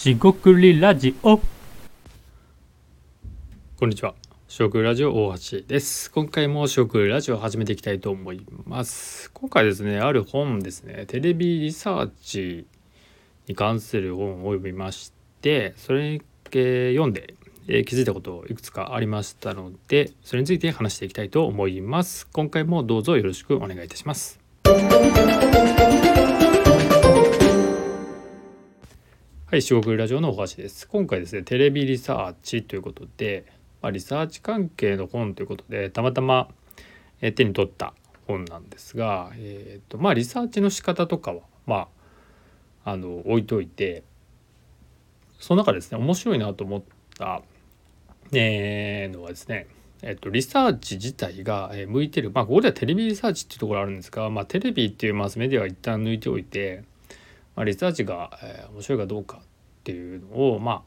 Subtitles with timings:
[0.00, 1.38] しごくりラジオ
[3.76, 4.14] こんにちは。
[4.48, 6.10] 食ラジオ大橋です。
[6.10, 9.30] 今回も食ラジオ始めていきたいと思います。
[9.32, 12.66] 今回ですね、ある本ですね、テレビリサーチ
[13.46, 15.12] に関する本を読みまし
[15.42, 16.22] て、それに
[16.52, 17.34] えー読んで、
[17.68, 22.26] えー気づいたこといくつかありましたので、それについて話していきたいと思います。
[22.32, 24.40] 今回もどうぞよろしくお願いいたします。
[29.50, 30.86] はい、四国ラジオの大橋です。
[30.86, 33.46] 今回ですね、テレビリサーチということで、
[33.82, 36.46] まあ、リサーチ関係の本ということで、たまたま
[37.20, 37.92] えー手に取った
[38.28, 41.88] 本なんですが、えーとまあ、リサーチの仕方とかは、ま
[42.84, 44.04] あ、あの置いといて、
[45.40, 46.82] その中ですね、面白いなと思っ
[47.18, 47.42] た、
[48.32, 49.66] えーのはですね、
[50.02, 56.84] えっと、リサーチ自体が向いてる、まあ、ここではテレビリサーチっていうところあるんですが、まあ、テレビっていうマスメディアは一旦抜いておいて、
[57.56, 59.42] まあ、リサーチが、えー面白いかどうか
[59.90, 60.82] っていうのを、まあ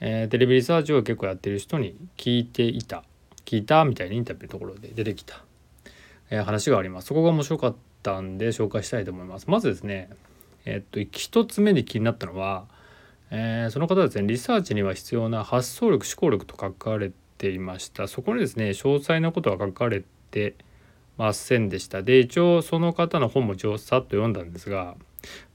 [0.00, 3.04] えーテレビリサーチを結構やってる人に聞いていた。
[3.44, 5.42] 聞いたみたいなインタビューのところで出てきた、
[6.30, 7.08] えー話があります。
[7.08, 9.48] そこが面白かったんで紹介したいと思います。
[9.48, 10.10] まずですね
[10.64, 12.66] えーっと一つ目に気になったのは、
[13.30, 18.08] えーその方ですねリサーチには必要な発想力思考力と書かれていました。
[18.08, 20.54] そこにですね詳細なことは書かれて
[21.16, 22.02] ませんでした。
[22.02, 24.94] で一応その方の本も一応さっと読んだんですが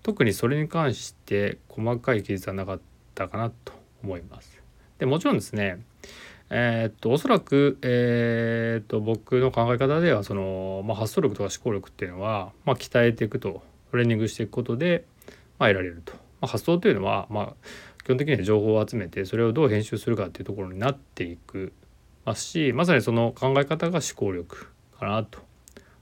[0.01, 2.79] 特にそれに関して細かい記述はなかっ
[3.15, 4.61] たかなと思います。
[4.99, 5.79] でもちろんですね
[6.49, 15.05] えーっとおそらく、えーっと僕の考え方ではその、まあ、発想力とか思考力っていうのは、まあ、鍛えていくとトレーニングしていくことで、
[15.57, 17.53] まあ、得られると、まあ、発想というのは、まあ、
[18.03, 21.73] 基本的には情報を集めてそれをどう編集するかっていうところになっていく
[22.25, 24.67] ますしまさにその考え方が思考力
[24.99, 25.39] かなと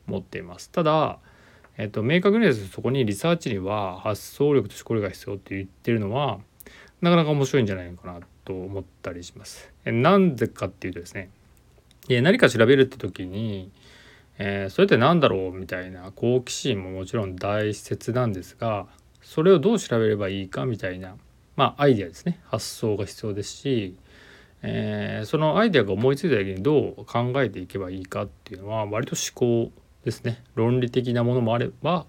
[0.07, 0.69] 思っています。
[0.69, 1.19] ただ
[1.81, 6.37] えっと、明確にですそこにリサーチには発想力と思考力が必要って言ってるのは
[7.01, 9.71] なかなか面白いんじゃないのかなと思ったりします。
[9.83, 11.31] えなんでかっていうとですね
[12.07, 13.71] 何か調べるって時に、
[14.37, 18.85] えーそれって何だろうみたいな好奇心ももちろん大切なんですが
[19.23, 21.15] それをどう調べればいいかみたいな、
[21.55, 23.95] まあ、アイデアですね発想が必要ですし、
[24.61, 29.71] えーそのアイデアが思いついた時にどう考えていけばいいかっていうのは割と思考
[30.03, 30.43] ですね。
[30.55, 32.05] 論理的なものもあれば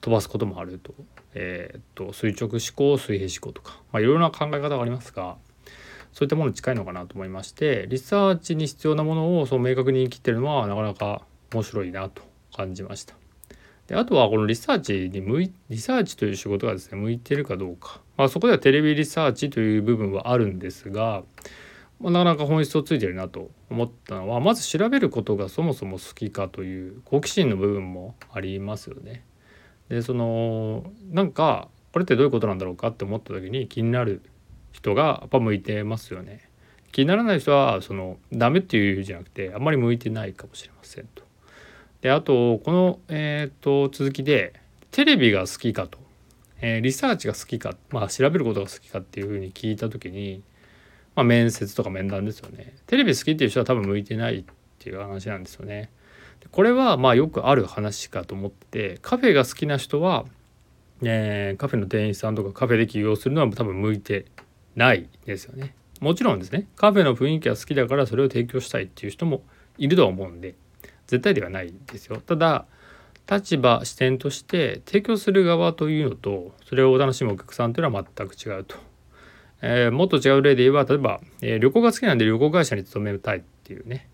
[0.00, 0.94] 飛ばすこともあると,、
[1.34, 5.36] えーっと垂直思考水平思考とか、まあ、いろいろな考え方がありますが
[6.12, 12.22] そういったものに近いのかなと思いましてリサーチに必要なものをそう明確に切ってるのはなかなか面白いなと
[12.54, 13.14] 感じました。
[13.86, 21.22] であとはこのリサーチに向いリサーチという仕事がですね向いてるかどうか、まあ、そこではテレビリサーチという部分はあるんですが、
[22.04, 29.24] まあ、なかなか本質をついてるなと思ったのはまず調べることがそもそも好きかという好奇心の部分もありますよね。
[29.88, 34.20] でそのなんかこれってどういうことなんだろうかって思った時に気になる
[34.72, 36.50] 人がやっぱ向いてますよね。
[36.92, 41.24] 気にならない人はそのダメっていうじゃなくてあんまり向いてないかもしれませんと。
[42.02, 44.52] であとこの、えー、と続きで
[44.90, 45.98] テレビが好きかと、
[46.60, 50.42] えーリサーチが好きか、まあ、調べることが好きかっていうふうに聞いた時に、
[51.14, 54.44] まあ、面接とか面談ですよねテレビ好きっていう人は多分向いてないっ
[54.78, 55.90] ていう話なんですよね。
[56.50, 60.26] これはまあよくある話かと思ってカフェが好きな人は、
[61.02, 64.26] えーカフェの店員さんとかカフェで起業するのは多分向いて
[64.76, 65.74] ないですよね。
[66.00, 69.42] もちろんですねカフェの雰囲気が好きだからそれを提供したいっていう人も
[69.78, 70.54] いるとは思うんで
[71.06, 72.20] 絶対ではないですよ。
[72.20, 72.66] ただ
[73.30, 78.76] 立場視点として提供する側というのとそれをお楽しむお客さんというのは全く違うと。
[79.66, 84.10] えーもっと違う例で言えば例えば、えー旅行が好きなんで旅行会社に勤めたいっていうね、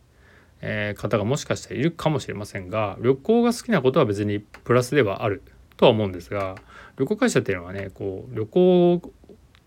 [0.60, 5.42] えー方がもしかしたらいるかもしれませんが旅行が好きなことは別にプラスではある
[5.76, 6.54] とは思うんですが
[6.96, 9.10] 旅行会社っていうのはねこう旅行っ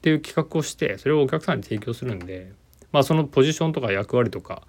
[0.01, 2.53] ていう企画をしてそれをお客さんに提供するんで、
[2.93, 4.63] まあ、そのポジションとか役割とか、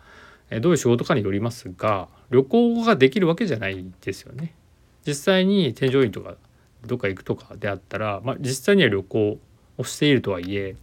[0.51, 4.55] えどういう仕事かによりますが旅行ができるわけじゃないですよね。
[5.07, 6.35] 実際に添乗員とか
[6.87, 9.39] どっか行くとかであったら、まあ、実際には旅行
[9.77, 10.77] をしているとはいえ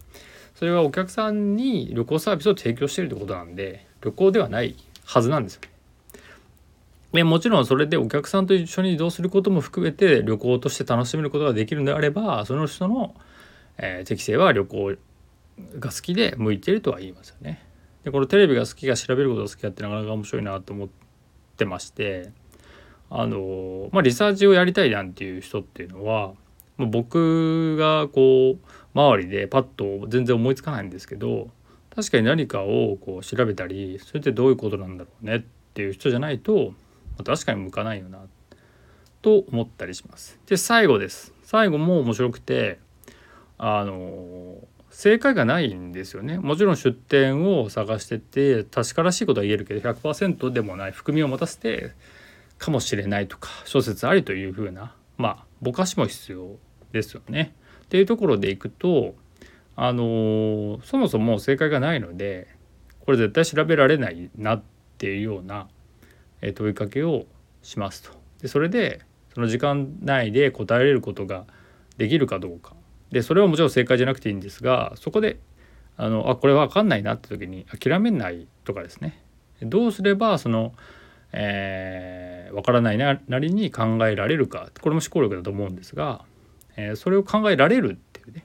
[0.62, 5.62] それはお客さんに旅行サービスを提供しているということなんで旅行ではないはずなんですよ。
[7.12, 13.12] でもちろんそれでお客さんと一緒に移動することも含めて旅行として楽しめることができるのであればその人の、
[13.76, 14.94] えー適性は旅行
[15.80, 17.60] が好きで向いているとは言いますよね。
[18.04, 20.88] でこのテレビが好きか調べることが好きかってなかなか面白いなと思っ
[21.56, 22.30] てまして
[23.10, 26.34] あのまあリサーチをやりたいなんていう人っていうのは
[26.78, 31.50] 僕がこう周りでパッと全然思いつかないんですけど
[31.94, 35.40] 確かに何かをこう調べたりそれってどういうことなんだろうねっ
[35.74, 36.74] ていう人じゃないと、
[37.24, 38.18] 確かに向かないよな
[39.22, 40.38] と思ったりします。
[40.46, 42.78] で最後です最後も面白くて
[43.58, 44.56] あの
[44.90, 51.92] 正解がないんですよねもちろん出典を探してて確からしいことは言えるけど100%でもない含みを持たせて
[52.58, 56.56] かもしれないとか諸説ありというふうなまあぼかしも必要
[56.92, 57.54] ですよね。
[57.84, 59.14] っていうところでいくと
[59.74, 62.48] あのー、そもそも正解がないので
[63.00, 64.62] これ絶対調べられないなっ
[64.98, 65.68] ていうような
[66.54, 67.24] 問いかけを
[67.62, 68.10] しますと。
[68.40, 69.00] でそれで
[69.34, 71.46] その時間内で答えれることが
[71.96, 72.74] できるかどうか
[73.10, 75.38] でそれはもちろん正解じゃなくていいんですがそこで
[75.96, 79.22] あのあこれ分かんないなって時に諦めないとかですね
[79.62, 80.72] どうすればその、
[81.32, 84.68] えー、分からないなりに考えられるか。
[84.80, 86.24] これも思考力だと思うんですが、
[86.76, 88.44] えー、それを考えられるっていうね。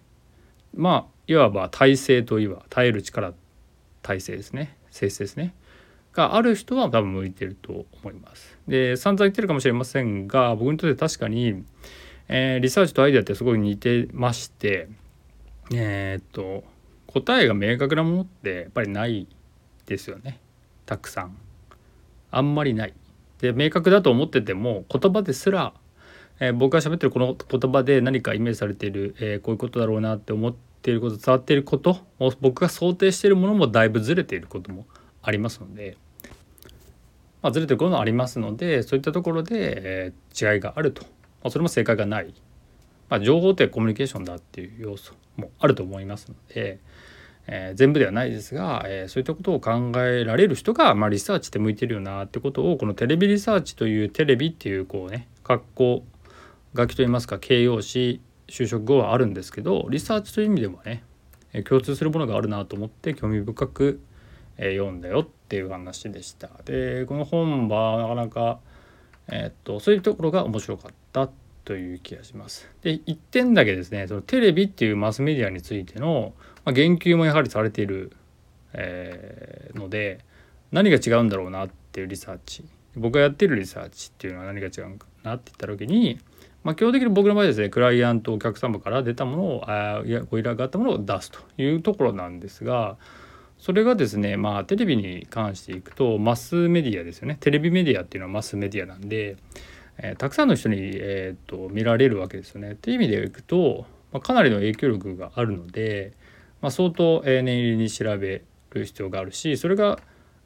[0.75, 3.33] まあいわば耐性といわ耐える力
[4.01, 4.77] 耐性ですね。
[4.91, 5.53] 性質ですね。
[6.13, 8.57] がある人は多分向いてると思います。
[8.67, 11.63] で散々言ってるかもしれませんが僕にとって確かに、
[12.27, 14.89] えー、リサーチとアイデアってすごい似てまして
[15.71, 16.63] えー、っと
[17.05, 19.27] 答えが明確なものってやっぱりない
[19.85, 20.39] ですよね。
[20.85, 21.37] たくさん。
[22.31, 22.93] あんまりない。
[23.39, 25.73] で明確だと思ってても言葉ですら、
[26.39, 31.99] えー、僕が喋ってるこの言葉で何かイメージされている、えー、こういうことだろうなって思っていること伝わっていること
[32.41, 34.85] 僕が想定しているものもだいぶずれていることも
[35.21, 35.97] ありますので、
[37.41, 41.09] まあ、ずれてることもありますのでそういったところで、えー、違いがあると、ま
[41.45, 42.33] あ、それも正解がない、
[43.09, 46.79] まあ、情報ってコミュニケーションだっていう要素もあると思いますので、
[47.47, 56.03] えー、全部ではないですが、えー、そういったことを考えられる人が、まあ、リサーチって向いてるよなってことをこのテレビリサーチというテレビっていうこうね格好
[56.75, 61.03] 書きといいますか形容詞就職後はあるんですけどリサーチという意味でもね
[61.53, 64.01] え共通するものがあるなと思って興味深く
[64.57, 66.49] え読んだよっていう話でした。
[66.65, 68.59] でこの本はなかなか、
[69.29, 71.29] え、っとそういうところが面白かった
[71.63, 72.69] という気がします。
[72.81, 76.33] で1点だけですねそのテレビっていうマスメディアについての、
[76.67, 78.11] まあ、言及もやはりされている、
[78.73, 80.19] えー、ので
[80.73, 82.65] 何が違うんだろうなっていうリサーチ
[82.97, 86.19] 僕がやってるリサーチっていうのは何が違うかなって言った時に、
[86.65, 92.97] まあ、基本的に僕の場合ですねクライアントお客様から出たものをあいやご依頼があったものを出すというところなんですが
[93.57, 99.37] それがですねまあテレビに関していくとマスメディアですよねテレビメディアっていうのはマスメディアなんで、
[99.99, 102.71] えー、たくさんの人に、えーと、見られるわけですよね。
[102.71, 106.11] っていう意味でいくと、まあ、かなりの影響力があるので、
[106.61, 109.99] まあ、相当、念入りに調べる必要があるしそれが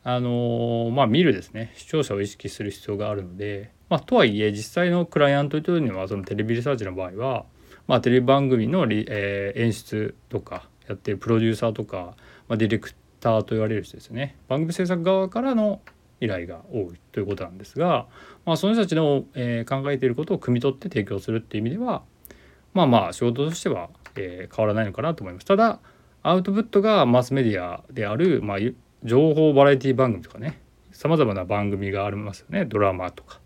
[0.04, 7.46] あの、まあ見るですね視聴者を意識する必要があるので、まあ、とはいえ実際のクライアントというのはそのテレビリサーチの場合は、
[7.88, 12.16] まあ、テレビ番組のえー、演出とかやってるプロデューサーとか、
[12.48, 15.82] まあ、ディレクターと言われる人ですね番組制作側からの
[16.20, 18.08] 依頼が多いということなんですが、
[18.46, 22.04] まあ、その人たちの、えー、考えていることを汲み取って提供するっていう意味では
[22.74, 25.46] まあまあ仕事としては、えー、変わらないのかなと思います。
[25.46, 25.80] ただ
[26.24, 28.58] アウトプットがマスメディアである、まあ、
[29.04, 30.60] 情報バラエティ番組とかね。
[30.92, 32.66] さまざまな番組がありますよね。
[32.66, 33.40] ドラマとか。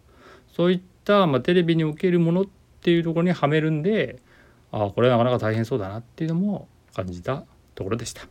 [0.52, 2.46] そういった、まあ、テレビにおけるものっ
[2.82, 4.20] ていうところにはめるんで
[4.72, 7.44] ああこれはなかなか大変そうだなっていうのも感じた
[7.76, 8.28] ところでした。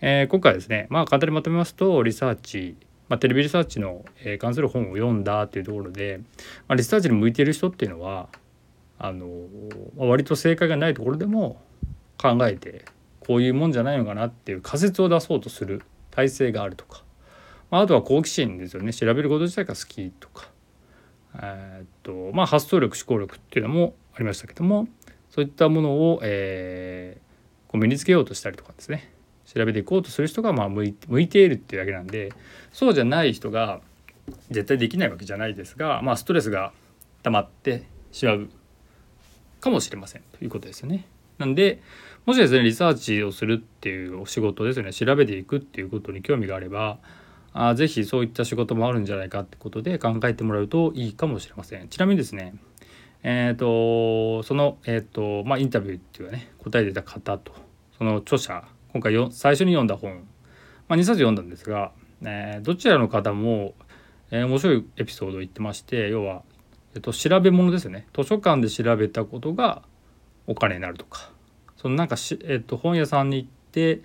[0.00, 2.76] えー、今回ですねまあ簡単にまとめますとリサーチ、
[3.08, 6.20] まあ、テレビリサーチの、え、関する本を読んだっていうところで、
[6.68, 8.28] まあ、リサーチに向いている人っていうのは
[8.98, 9.26] あの、
[9.96, 11.60] まあ、割と正解がないところでも
[12.18, 12.84] 考えて
[13.26, 17.02] こういうもんじゃないのかなっていう仮説を出そうとする体制があるとか、
[17.70, 18.92] まあ、あとは好奇心ですよね。
[18.92, 20.48] 調べること自体が好きとか、
[21.34, 24.88] えー、っとまあ、発想力思考力っていうのもありましたけども
[25.30, 29.12] そういったものを、えー、こう身につけようとしたりとかですね。
[29.44, 30.92] 調べていこうとする人がまあ向い
[31.28, 32.32] ているっていうだけなんで
[32.72, 33.80] そうじゃない人が
[34.50, 36.72] 絶対できないわけじゃないですが、まあ、ストレスが
[37.22, 38.48] 溜まってしまう
[39.60, 40.22] かもしれません。
[40.36, 41.06] ということですよね。
[41.38, 41.82] なんで
[42.24, 46.98] もしですねリサーチをするっていうお仕事ですね調べていくっていうことに興味があれば
[47.52, 51.88] あ是非そういった仕事もあるんじゃないかってことで考えてもらうといいかもしれません。
[51.88, 52.54] ちなみにですね
[53.28, 57.52] えーと、その、えーとまあ、インタビューっていうかね答えてた方と
[57.98, 58.62] その著者
[58.92, 60.28] 今回よ最初に読んだ本、
[60.86, 61.90] まあ、2冊読んだんですが、
[62.22, 63.74] えー、どちらの方も、
[64.30, 66.42] えー、面白いエピソードを言ってまして要は、
[66.94, 69.82] えっと、調べ物ですよね図書館で調べたことが
[70.46, 71.30] お金になるとか
[71.76, 74.02] そのなんかし、えっと、本屋さんに行って、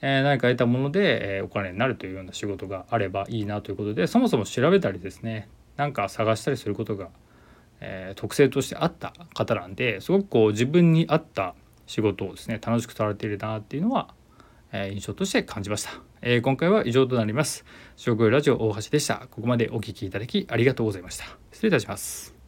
[0.00, 7.08] えー、何か得たもので、えー、お金になるというような仕事があればいいなということでそもそも調べたりですねなんか探したりすることが、
[7.80, 11.54] えー、特性としてあった方なんですごくこう自分に合った
[11.86, 14.14] 仕事をですね楽しくされているなっていうのは
[14.72, 15.90] え印象として感じました、
[16.22, 17.64] え今回は以上となります。
[17.96, 19.26] 食ラジオ大橋でした。
[19.30, 21.26] ここまでお聴きいただきありがとうございました。
[21.52, 22.41] 失礼いたします。